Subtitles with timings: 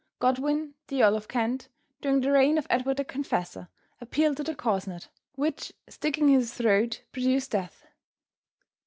[0.17, 1.69] Godwin, the Earl of Kent,
[2.01, 3.69] during the reign of Edward the Confessor,
[3.99, 7.85] appealed to the corsned, which sticking in his throat, produced death.